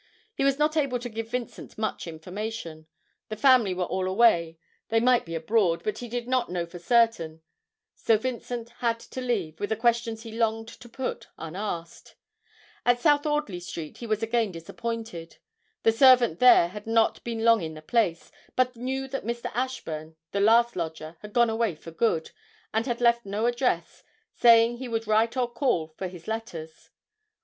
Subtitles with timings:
[0.33, 2.87] He was not able to give Vincent much information.
[3.29, 4.57] The family were all away;
[4.89, 7.41] they might be abroad, but he did not know for certain;
[7.93, 12.15] so Vincent had to leave, with the questions he longed to put unasked.
[12.83, 15.37] At South Audley Street he was again disappointed.
[15.83, 19.51] The servant there had not been long in the place, but knew that Mr.
[19.53, 22.31] Ashburn, the last lodger, had gone away for good,
[22.73, 24.01] and had left no address,
[24.33, 26.89] saying he would write or call for his letters.